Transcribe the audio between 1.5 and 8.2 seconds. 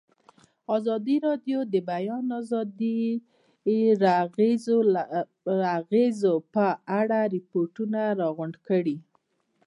د د بیان آزادي د اغېزو په اړه ریپوټونه